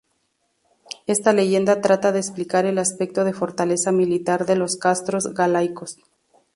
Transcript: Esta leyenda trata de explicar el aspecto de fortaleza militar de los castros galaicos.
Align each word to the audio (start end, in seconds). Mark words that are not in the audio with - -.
Esta 1.05 1.31
leyenda 1.31 1.79
trata 1.79 2.11
de 2.11 2.17
explicar 2.17 2.65
el 2.65 2.79
aspecto 2.79 3.23
de 3.23 3.33
fortaleza 3.33 3.91
militar 3.91 4.47
de 4.47 4.55
los 4.55 4.75
castros 4.77 5.31
galaicos. 5.35 5.99